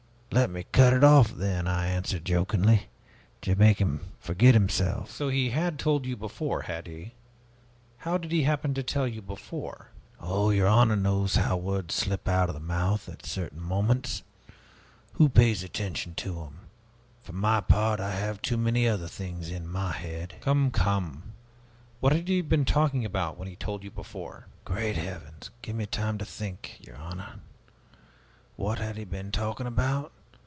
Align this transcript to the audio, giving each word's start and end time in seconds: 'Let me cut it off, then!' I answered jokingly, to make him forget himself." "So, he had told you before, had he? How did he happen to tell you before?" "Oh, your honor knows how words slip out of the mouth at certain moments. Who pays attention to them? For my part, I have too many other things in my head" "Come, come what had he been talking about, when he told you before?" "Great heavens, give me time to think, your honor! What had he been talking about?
'Let 0.33 0.49
me 0.49 0.63
cut 0.71 0.93
it 0.93 1.03
off, 1.03 1.33
then!' 1.33 1.67
I 1.67 1.87
answered 1.87 2.23
jokingly, 2.23 2.87
to 3.41 3.53
make 3.57 3.79
him 3.81 3.99
forget 4.17 4.53
himself." 4.53 5.11
"So, 5.11 5.27
he 5.27 5.49
had 5.49 5.77
told 5.77 6.05
you 6.05 6.15
before, 6.15 6.61
had 6.63 6.87
he? 6.87 7.15
How 7.97 8.17
did 8.17 8.31
he 8.31 8.43
happen 8.43 8.73
to 8.75 8.81
tell 8.81 9.05
you 9.05 9.21
before?" 9.21 9.89
"Oh, 10.21 10.49
your 10.49 10.67
honor 10.67 10.95
knows 10.95 11.35
how 11.35 11.57
words 11.57 11.95
slip 11.95 12.29
out 12.29 12.47
of 12.47 12.55
the 12.55 12.61
mouth 12.61 13.09
at 13.09 13.25
certain 13.25 13.61
moments. 13.61 14.23
Who 15.15 15.27
pays 15.27 15.63
attention 15.63 16.15
to 16.15 16.35
them? 16.35 16.59
For 17.21 17.33
my 17.33 17.59
part, 17.59 17.99
I 17.99 18.11
have 18.11 18.41
too 18.41 18.57
many 18.57 18.87
other 18.87 19.09
things 19.09 19.49
in 19.49 19.67
my 19.67 19.91
head" 19.91 20.35
"Come, 20.39 20.71
come 20.71 21.33
what 21.99 22.13
had 22.13 22.29
he 22.29 22.39
been 22.39 22.63
talking 22.65 23.03
about, 23.03 23.37
when 23.37 23.49
he 23.49 23.57
told 23.57 23.83
you 23.83 23.91
before?" 23.91 24.47
"Great 24.63 24.95
heavens, 24.95 25.49
give 25.61 25.75
me 25.75 25.87
time 25.87 26.17
to 26.19 26.25
think, 26.25 26.77
your 26.79 26.95
honor! 26.95 27.41
What 28.55 28.79
had 28.79 28.95
he 28.95 29.03
been 29.03 29.33
talking 29.33 29.67
about? 29.67 30.13